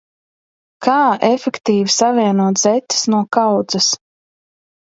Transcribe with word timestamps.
Kā 0.87 0.95
efektīvi 1.27 1.93
savienot 1.97 2.63
zeķes 2.63 3.07
no 3.17 3.23
kaudzes? 3.41 3.95